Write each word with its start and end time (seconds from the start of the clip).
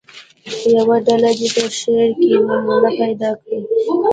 یوه 0.77 0.97
ډله 1.05 1.31
دې 1.39 1.47
په 1.55 1.63
شعر 1.79 2.09
کې 2.19 2.27
نومونه 2.47 2.89
پیدا 3.01 3.29
کړي. 3.41 3.59